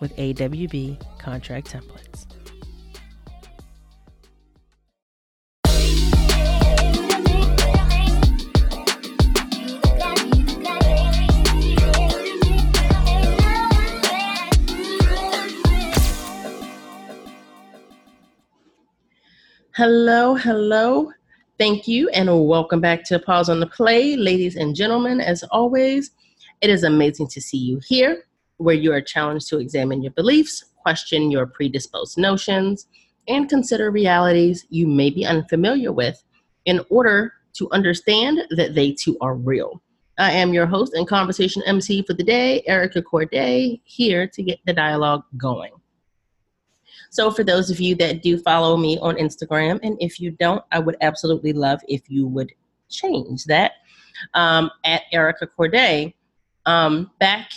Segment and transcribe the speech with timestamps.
[0.00, 2.26] with AWB contract templates.
[19.76, 21.10] Hello, hello.
[21.58, 24.14] Thank you, and welcome back to Pause on the Play.
[24.14, 26.12] Ladies and gentlemen, as always,
[26.60, 28.24] it is amazing to see you here,
[28.58, 32.86] where you are challenged to examine your beliefs, question your predisposed notions,
[33.28, 36.22] and consider realities you may be unfamiliar with
[36.66, 39.80] in order to understand that they too are real.
[40.18, 44.60] I am your host and conversation MC for the day, Erica Courdae, here to get
[44.64, 45.72] the dialogue going.
[47.10, 50.64] So, for those of you that do follow me on Instagram, and if you don't,
[50.72, 52.52] I would absolutely love if you would
[52.90, 53.72] change that
[54.34, 56.14] um, at Erica Courdae.
[56.66, 57.50] Um, back,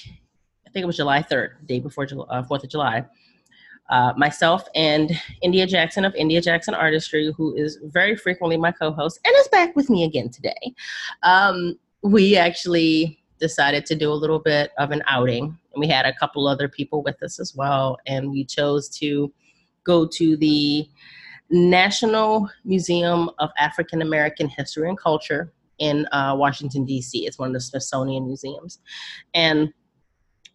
[0.68, 3.06] I think it was July 3rd, day before uh, 4th of July,
[3.90, 8.92] uh, myself and India Jackson of India Jackson Artistry, who is very frequently my co
[8.92, 10.74] host and is back with me again today,
[11.24, 15.44] um, we actually decided to do a little bit of an outing.
[15.46, 17.98] And we had a couple other people with us as well.
[18.06, 19.32] And we chose to
[19.86, 20.90] go to the
[21.50, 27.26] National Museum of African American History and Culture in uh, Washington, D.C.
[27.26, 28.80] It's one of the Smithsonian museums.
[29.34, 29.72] And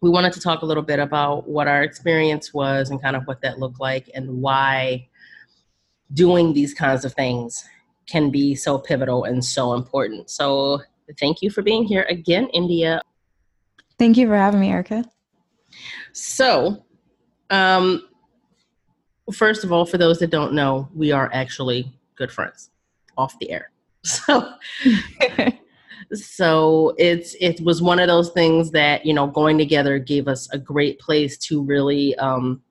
[0.03, 3.23] we wanted to talk a little bit about what our experience was and kind of
[3.23, 5.07] what that looked like and why
[6.13, 7.63] doing these kinds of things
[8.05, 10.29] can be so pivotal and so important.
[10.29, 10.81] So,
[11.21, 13.01] thank you for being here again, India.
[13.97, 15.05] Thank you for having me, Erica.
[16.11, 16.83] So,
[17.49, 18.05] um,
[19.31, 22.71] first of all, for those that don't know, we are actually good friends
[23.17, 23.71] off the air.
[24.03, 24.51] So
[26.13, 30.49] so it's it was one of those things that, you know, going together gave us
[30.51, 32.61] a great place to really um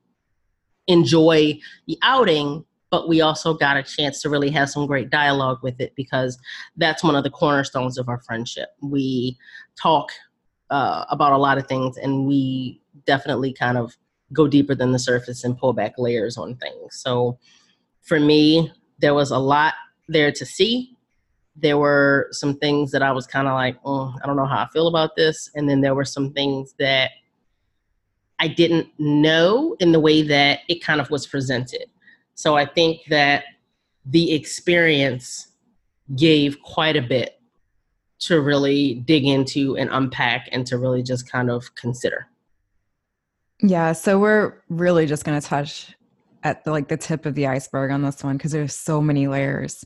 [0.88, 5.58] enjoy the outing, but we also got a chance to really have some great dialogue
[5.62, 6.38] with it because
[6.76, 8.70] that's one of the cornerstones of our friendship.
[8.80, 9.38] We
[9.80, 10.10] talk
[10.70, 13.96] uh, about a lot of things and we definitely kind of
[14.32, 16.96] go deeper than the surface and pull back layers on things.
[16.96, 17.38] So
[18.02, 19.74] for me, there was a lot
[20.08, 20.96] there to see.
[21.56, 24.62] There were some things that I was kind of like, oh, I don't know how
[24.62, 25.50] I feel about this.
[25.54, 27.10] And then there were some things that
[28.38, 31.84] I didn't know in the way that it kind of was presented.
[32.34, 33.44] So I think that
[34.06, 35.52] the experience
[36.16, 37.38] gave quite a bit
[38.20, 42.26] to really dig into and unpack and to really just kind of consider.
[43.60, 45.94] Yeah, so we're really just going to touch
[46.42, 49.28] at the, like the tip of the iceberg on this one because there's so many
[49.28, 49.84] layers.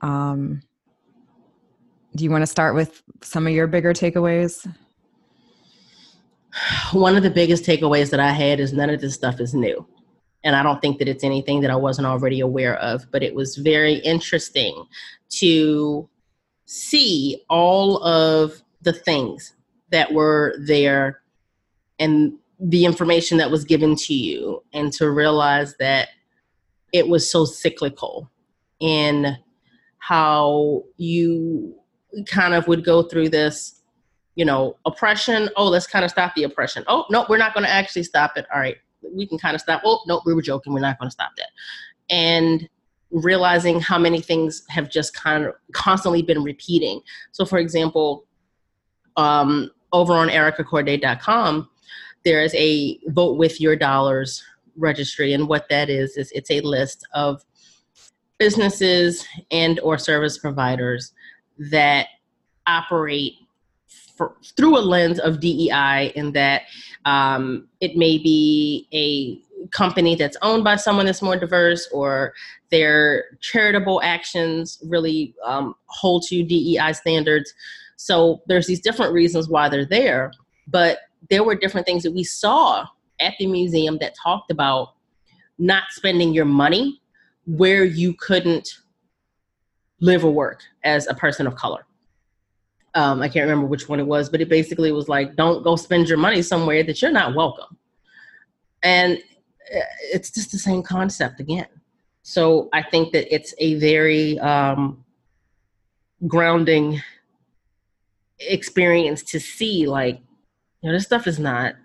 [0.00, 0.62] Um,
[2.14, 4.66] do you want to start with some of your bigger takeaways?
[6.92, 9.86] One of the biggest takeaways that I had is none of this stuff is new.
[10.44, 13.34] And I don't think that it's anything that I wasn't already aware of, but it
[13.34, 14.84] was very interesting
[15.30, 16.08] to
[16.66, 19.54] see all of the things
[19.90, 21.20] that were there
[21.98, 26.08] and the information that was given to you and to realize that
[26.92, 28.30] it was so cyclical
[28.80, 29.36] in
[29.98, 31.74] how you
[32.26, 33.82] kind of would go through this
[34.34, 35.48] you know oppression.
[35.56, 36.84] Oh let's kind of stop the oppression.
[36.86, 38.46] Oh no we're not going to actually stop it.
[38.52, 38.76] All right
[39.14, 41.30] we can kind of stop oh no we were joking we're not going to stop
[41.36, 41.50] that.
[42.10, 42.68] And
[43.10, 47.00] realizing how many things have just kind of constantly been repeating.
[47.32, 48.26] So for example
[49.16, 51.68] um, over on ericacourdae.com
[52.24, 54.42] there is a vote with your dollars
[54.76, 57.44] registry and what that is is it's a list of
[58.38, 61.12] businesses and or service providers
[61.70, 62.08] that
[62.66, 63.34] operate
[64.16, 66.62] for, through a lens of DEI in that
[67.04, 72.34] um, it may be a company that's owned by someone that's more diverse or
[72.70, 77.52] their charitable actions really um, hold to DEI standards.
[77.96, 80.32] So there's these different reasons why they're there,
[80.66, 80.98] but
[81.30, 82.86] there were different things that we saw
[83.20, 84.94] at the museum that talked about
[85.58, 87.00] not spending your money
[87.46, 88.78] where you couldn't
[90.02, 91.86] live or work as a person of color.
[92.94, 95.76] Um, I can't remember which one it was, but it basically was like, don't go
[95.76, 97.78] spend your money somewhere that you're not welcome.
[98.82, 99.16] And
[99.74, 99.80] uh,
[100.12, 101.68] it's just the same concept again.
[102.22, 105.04] So I think that it's a very um,
[106.26, 107.00] grounding
[108.40, 110.20] experience to see, like,
[110.82, 111.76] you know, this stuff is not,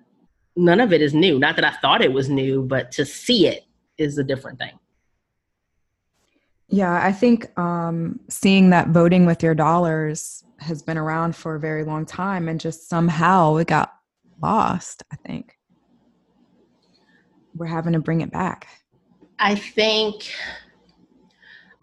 [0.56, 1.38] none of it is new.
[1.40, 3.64] Not that I thought it was new, but to see it
[3.98, 4.78] is a different thing.
[6.70, 11.60] Yeah, I think um, seeing that voting with your dollars has been around for a
[11.60, 13.94] very long time and just somehow it got
[14.42, 15.58] lost, I think.
[17.56, 18.68] We're having to bring it back.
[19.40, 20.34] I think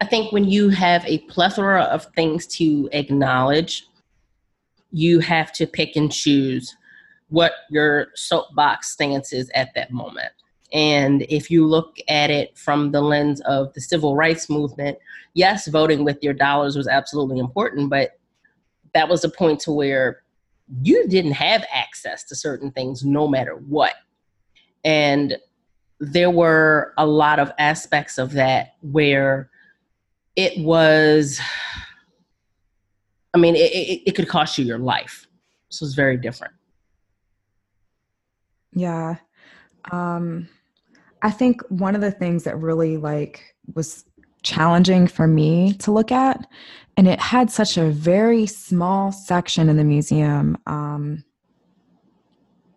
[0.01, 3.87] I think when you have a plethora of things to acknowledge,
[4.91, 6.75] you have to pick and choose
[7.29, 10.31] what your soapbox stance is at that moment.
[10.73, 14.97] And if you look at it from the lens of the civil rights movement,
[15.33, 18.17] yes, voting with your dollars was absolutely important, but
[18.93, 20.23] that was a point to where
[20.81, 23.93] you didn't have access to certain things no matter what.
[24.83, 25.37] And
[25.99, 29.49] there were a lot of aspects of that where
[30.35, 31.39] it was,
[33.33, 35.27] I mean, it, it, it could cost you your life.
[35.69, 36.53] So it's very different.
[38.73, 39.17] Yeah.
[39.91, 40.49] Um,
[41.21, 44.05] I think one of the things that really like was
[44.43, 46.45] challenging for me to look at,
[46.97, 50.57] and it had such a very small section in the museum.
[50.67, 51.23] Um,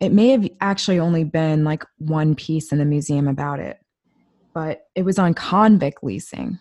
[0.01, 3.79] it may have actually only been like one piece in the museum about it,
[4.55, 6.59] but it was on convict leasing.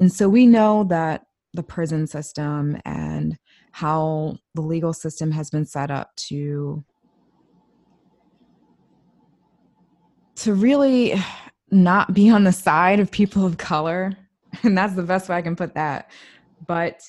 [0.00, 3.36] And so we know that the prison system and
[3.72, 6.84] how the legal system has been set up to
[10.38, 11.14] to really
[11.70, 14.16] not be on the side of people of color
[14.62, 16.10] and that's the best way i can put that
[16.66, 17.02] but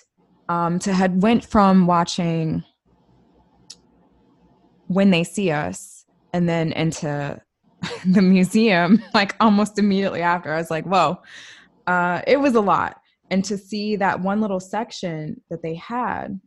[0.50, 2.64] um, to had went from watching
[4.88, 7.40] when they see us and then into
[8.06, 11.20] the museum like almost immediately after i was like whoa.
[11.90, 13.02] Uh, it was a lot.
[13.32, 16.40] And to see that one little section that they had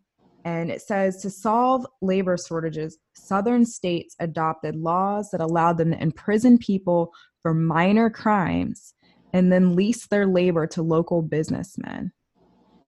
[0.45, 6.03] and it says to solve labor shortages, southern states adopted laws that allowed them to
[6.03, 7.13] imprison people
[7.43, 8.95] for minor crimes
[9.33, 12.13] and then lease their labor to local businessmen.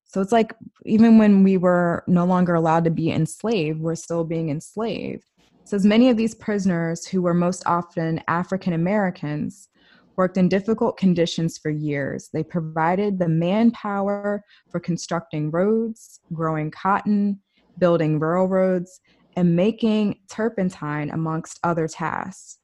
[0.05, 0.55] So it's like
[0.85, 5.25] even when we were no longer allowed to be enslaved, we're still being enslaved.
[5.39, 9.69] It says many of these prisoners, who were most often African Americans,
[10.17, 12.31] worked in difficult conditions for years.
[12.33, 17.41] They provided the manpower for constructing roads, growing cotton,
[17.79, 19.01] building railroads,
[19.37, 22.59] and making turpentine, amongst other tasks.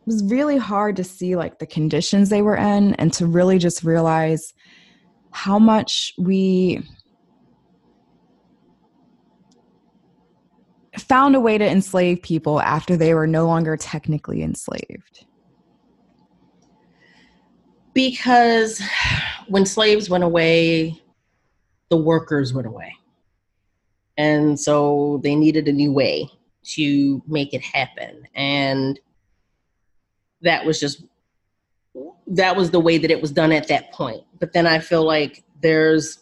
[0.00, 3.58] It was really hard to see like the conditions they were in and to really
[3.58, 4.54] just realize
[5.32, 6.82] how much we
[10.98, 15.26] found a way to enslave people after they were no longer technically enslaved.
[17.92, 18.80] Because
[19.48, 21.00] when slaves went away,
[21.88, 22.94] the workers went away.
[24.16, 26.28] And so they needed a new way
[26.74, 28.26] to make it happen.
[28.34, 29.00] And
[30.42, 31.04] that was just
[32.26, 34.22] that was the way that it was done at that point.
[34.38, 36.18] But then I feel like there's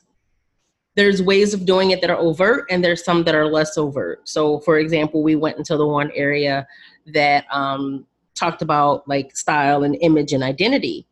[0.97, 4.29] there's ways of doing it that are overt and there's some that are less overt.
[4.29, 6.67] So for example, we went into the one area
[7.13, 11.07] that um, talked about like style and image and identity.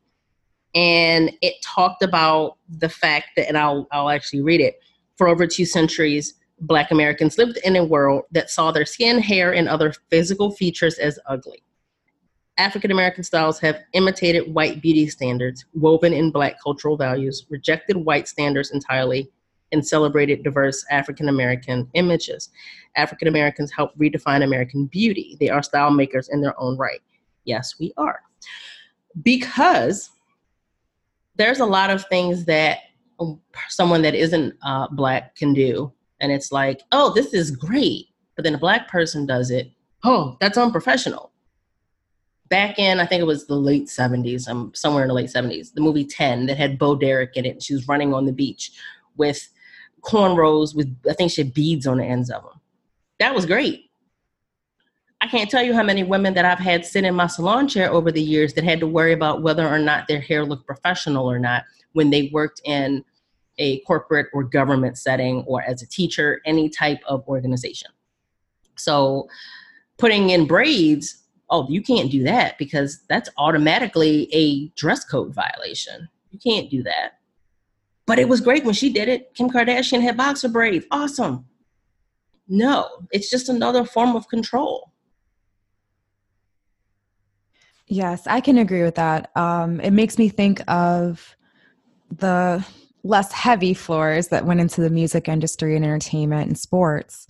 [0.76, 4.78] And it talked about the fact that, and I'll, I'll actually read it,
[5.16, 9.54] for over two centuries, Black Americans lived in a world that saw their skin, hair,
[9.54, 11.62] and other physical features as ugly.
[12.58, 18.28] African American styles have imitated white beauty standards, woven in Black cultural values, rejected white
[18.28, 19.30] standards entirely,
[19.72, 22.50] and celebrated diverse African American images.
[22.96, 25.38] African Americans help redefine American beauty.
[25.40, 27.00] They are style makers in their own right.
[27.44, 28.20] Yes, we are.
[29.22, 30.10] Because
[31.36, 32.78] there's a lot of things that
[33.68, 38.06] someone that isn't uh, Black can do and it's like, oh, this is great.
[38.34, 39.70] But then a black person does it.
[40.04, 41.32] Oh, that's unprofessional.
[42.48, 45.72] Back in, I think it was the late 70s, um, somewhere in the late 70s,
[45.72, 47.62] the movie 10 that had Bo Derek in it.
[47.62, 48.72] She was running on the beach
[49.16, 49.48] with
[50.02, 52.60] cornrows with, I think she had beads on the ends of them.
[53.18, 53.85] That was great.
[55.26, 57.90] I can't tell you how many women that I've had sit in my salon chair
[57.90, 61.28] over the years that had to worry about whether or not their hair looked professional
[61.28, 61.64] or not
[61.94, 63.04] when they worked in
[63.58, 67.90] a corporate or government setting or as a teacher, any type of organization.
[68.76, 69.26] So
[69.98, 76.08] putting in braids, oh, you can't do that because that's automatically a dress code violation.
[76.30, 77.18] You can't do that.
[78.06, 79.34] But it was great when she did it.
[79.34, 80.86] Kim Kardashian had boxer braids.
[80.92, 81.46] Awesome.
[82.46, 84.92] No, it's just another form of control.
[87.88, 89.30] Yes, I can agree with that.
[89.36, 91.36] Um, it makes me think of
[92.10, 92.66] the
[93.04, 97.28] less heavy floors that went into the music industry and entertainment and sports.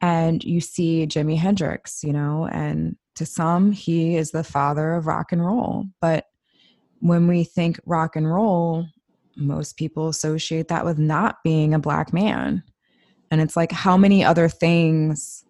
[0.00, 5.06] And you see Jimi Hendrix, you know, and to some, he is the father of
[5.06, 5.84] rock and roll.
[6.00, 6.26] But
[7.00, 8.86] when we think rock and roll,
[9.36, 12.62] most people associate that with not being a black man.
[13.30, 15.44] And it's like, how many other things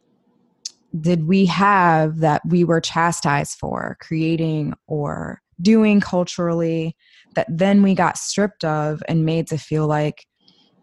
[1.00, 6.96] did we have that we were chastised for creating or doing culturally
[7.34, 10.26] that then we got stripped of and made to feel like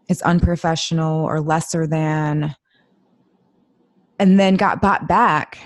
[0.08, 2.54] it's unprofessional or lesser than?
[4.18, 5.58] And then got bought back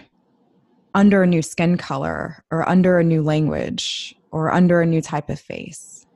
[0.94, 5.30] under a new skin color or under a new language or under a new type
[5.30, 6.06] of face.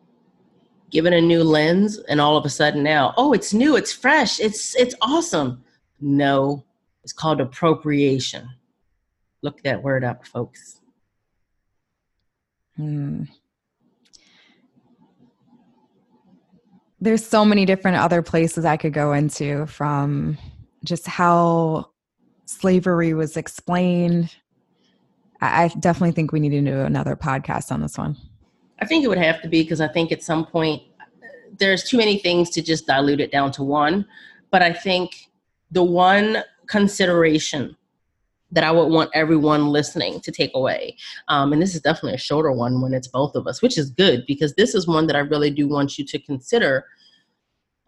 [0.91, 4.39] Given a new lens and all of a sudden now oh it's new it's fresh
[4.39, 5.65] it's it's awesome.
[6.01, 6.65] No
[7.05, 8.49] it's called appropriation
[9.43, 10.81] look that word up folks
[12.77, 13.25] hmm.
[17.01, 20.37] there's so many different other places i could go into from
[20.85, 21.89] just how
[22.47, 24.35] slavery was explained
[25.41, 28.17] I definitely think we need to do another podcast on this one.
[28.81, 30.83] I think it would have to be because I think at some point
[31.59, 34.07] there's too many things to just dilute it down to one.
[34.51, 35.29] But I think
[35.71, 37.77] the one consideration
[38.51, 40.97] that I would want everyone listening to take away,
[41.29, 43.91] um, and this is definitely a shorter one when it's both of us, which is
[43.91, 46.87] good because this is one that I really do want you to consider.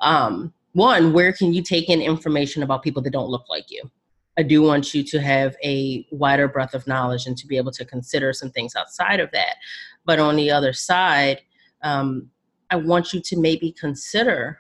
[0.01, 3.91] Um, one, where can you take in information about people that don't look like you?
[4.39, 7.73] I do want you to have a wider breadth of knowledge and to be able
[7.73, 9.57] to consider some things outside of that.
[10.05, 11.43] But on the other side,
[11.83, 12.31] um,
[12.71, 14.59] I want you to maybe consider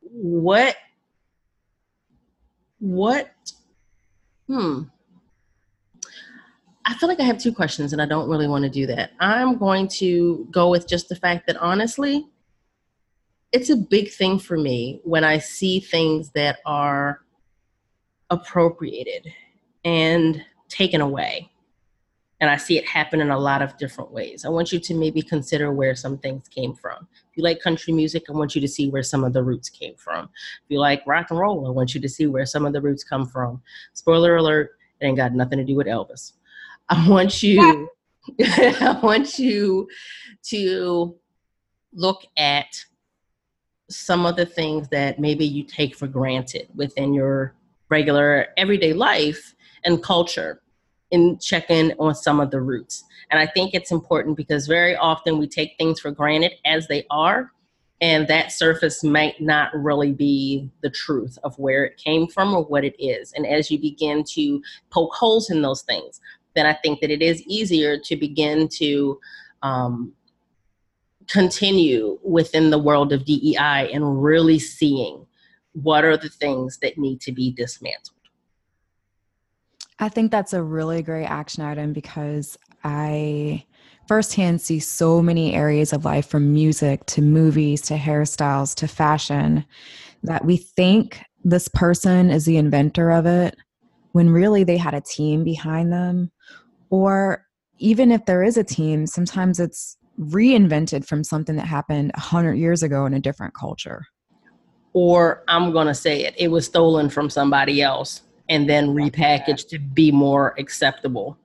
[0.00, 0.76] what,
[2.80, 3.30] what,
[4.48, 4.82] hmm.
[6.84, 9.12] I feel like I have two questions and I don't really want to do that.
[9.20, 12.26] I'm going to go with just the fact that honestly,
[13.52, 17.20] it's a big thing for me when I see things that are
[18.30, 19.32] appropriated
[19.84, 21.50] and taken away.
[22.40, 24.44] And I see it happen in a lot of different ways.
[24.44, 27.06] I want you to maybe consider where some things came from.
[27.30, 29.68] If you like country music, I want you to see where some of the roots
[29.68, 30.24] came from.
[30.24, 32.80] If you like rock and roll, I want you to see where some of the
[32.80, 33.60] roots come from.
[33.92, 34.70] Spoiler alert,
[35.00, 36.32] it ain't got nothing to do with Elvis.
[36.88, 37.88] I want you
[38.40, 39.88] I want you
[40.44, 41.16] to
[41.92, 42.66] look at
[43.88, 47.54] some of the things that maybe you take for granted within your
[47.88, 49.54] regular everyday life
[49.84, 50.62] and culture
[51.12, 53.04] and check in on some of the roots.
[53.30, 57.06] And I think it's important because very often we take things for granted as they
[57.10, 57.52] are,
[58.00, 62.64] and that surface might not really be the truth of where it came from or
[62.64, 63.32] what it is.
[63.32, 66.20] And as you begin to poke holes in those things,
[66.56, 69.20] then I think that it is easier to begin to
[69.62, 70.12] um,
[71.28, 75.26] continue within the world of DEI and really seeing
[75.72, 78.19] what are the things that need to be dismantled?
[80.00, 83.64] I think that's a really great action item because I
[84.08, 89.64] firsthand see so many areas of life from music to movies to hairstyles to fashion
[90.22, 93.56] that we think this person is the inventor of it
[94.12, 96.32] when really they had a team behind them.
[96.88, 97.44] Or
[97.78, 102.82] even if there is a team, sometimes it's reinvented from something that happened 100 years
[102.82, 104.06] ago in a different culture
[104.92, 109.68] or I'm going to say it, it was stolen from somebody else and then repackaged
[109.68, 111.38] to be more acceptable.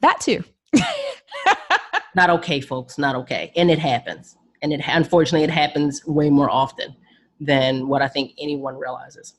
[0.00, 0.44] That too.
[2.14, 2.98] not okay, folks.
[2.98, 3.50] Not okay.
[3.56, 4.36] And it happens.
[4.62, 6.94] And it unfortunately it happens way more often
[7.40, 9.34] than what I think anyone realizes.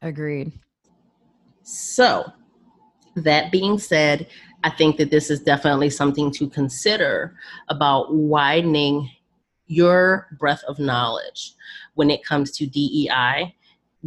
[0.00, 0.52] Agreed.
[1.62, 2.32] So,
[3.16, 4.28] that being said,
[4.62, 7.36] I think that this is definitely something to consider
[7.68, 9.10] about widening
[9.66, 11.54] your breadth of knowledge
[11.94, 13.54] when it comes to DEI.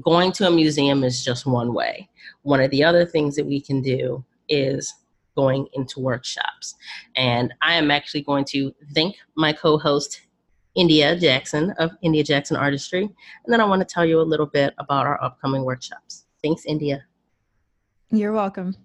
[0.01, 2.09] Going to a museum is just one way.
[2.43, 4.93] One of the other things that we can do is
[5.35, 6.75] going into workshops.
[7.15, 10.21] And I am actually going to thank my co host,
[10.75, 13.03] India Jackson of India Jackson Artistry.
[13.03, 16.25] And then I want to tell you a little bit about our upcoming workshops.
[16.43, 17.05] Thanks, India.
[18.09, 18.75] You're welcome.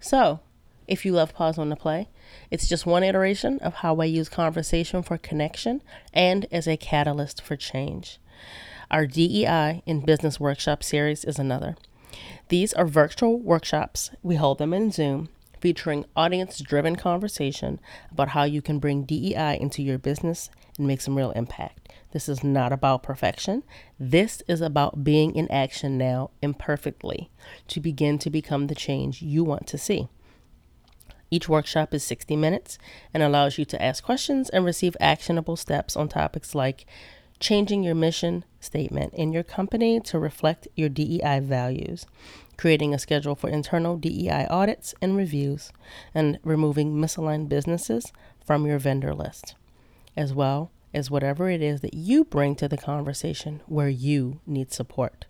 [0.00, 0.40] So,
[0.86, 2.08] if you love Pause on the Play,
[2.50, 7.40] it's just one iteration of how I use conversation for connection and as a catalyst
[7.40, 8.18] for change.
[8.94, 11.74] Our DEI in Business Workshop series is another.
[12.46, 14.12] These are virtual workshops.
[14.22, 17.80] We hold them in Zoom, featuring audience driven conversation
[18.12, 20.48] about how you can bring DEI into your business
[20.78, 21.88] and make some real impact.
[22.12, 23.64] This is not about perfection.
[23.98, 27.30] This is about being in action now imperfectly
[27.66, 30.06] to begin to become the change you want to see.
[31.32, 32.78] Each workshop is 60 minutes
[33.12, 36.86] and allows you to ask questions and receive actionable steps on topics like
[37.40, 42.06] changing your mission statement in your company to reflect your DEI values,
[42.56, 45.72] creating a schedule for internal DEI audits and reviews,
[46.14, 48.12] and removing misaligned businesses
[48.44, 49.54] from your vendor list,
[50.16, 54.72] as well as whatever it is that you bring to the conversation where you need
[54.72, 55.26] support.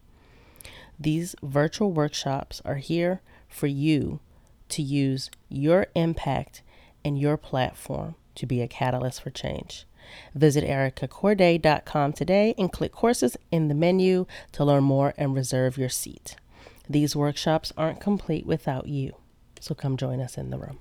[0.98, 4.20] These virtual workshops are here for you
[4.68, 6.62] to use your impact
[7.04, 9.86] and your platform to be a catalyst for change.
[10.34, 15.88] Visit ericacourdae.com today and click courses in the menu to learn more and reserve your
[15.88, 16.36] seat.
[16.88, 19.16] These workshops aren't complete without you,
[19.60, 20.78] so come join us in the room.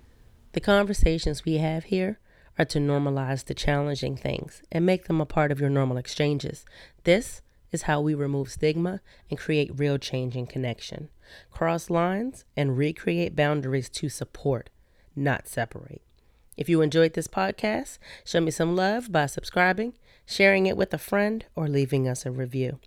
[0.51, 2.19] The conversations we have here
[2.59, 6.65] are to normalize the challenging things and make them a part of your normal exchanges.
[7.03, 11.09] This is how we remove stigma and create real change and connection,
[11.51, 14.69] cross lines, and recreate boundaries to support,
[15.15, 16.02] not separate.
[16.55, 19.93] If you enjoyed this podcast, show me some love by subscribing,
[20.25, 22.79] sharing it with a friend, or leaving us a review.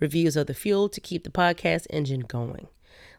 [0.00, 2.66] Reviews are the fuel to keep the podcast engine going.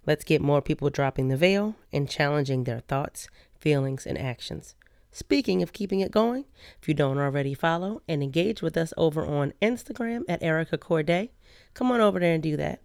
[0.05, 4.75] Let's get more people dropping the veil and challenging their thoughts, feelings, and actions.
[5.11, 6.45] Speaking of keeping it going,
[6.81, 11.29] if you don't already follow and engage with us over on Instagram at Erica Courdae,
[11.73, 12.81] come on over there and do that.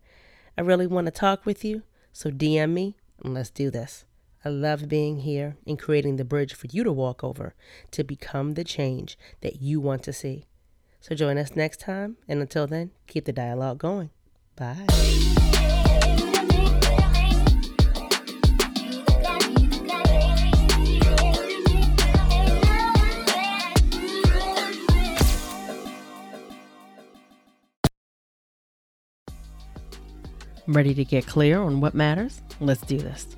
[0.57, 1.83] I really want to talk with you,
[2.13, 2.95] so DM me
[3.25, 4.05] and let's do this.
[4.45, 7.55] I love being here and creating the bridge for you to walk over
[7.91, 10.47] to become the change that you want to see.
[11.01, 14.11] So join us next time, and until then, keep the dialogue going.
[14.57, 14.87] Bye.
[30.67, 32.43] Ready to get clear on what matters?
[32.61, 33.38] Let's do this.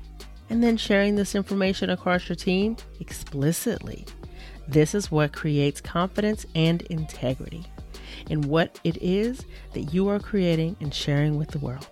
[0.51, 4.05] and then sharing this information across your team explicitly.
[4.67, 7.65] This is what creates confidence and integrity
[8.29, 11.87] in what it is that you are creating and sharing with the world.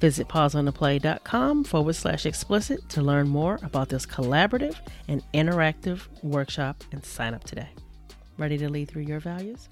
[0.00, 7.04] Visit pauseontheplay.com forward slash explicit to learn more about this collaborative and interactive workshop and
[7.04, 7.68] sign up today.
[8.38, 9.68] Ready to lead through your values?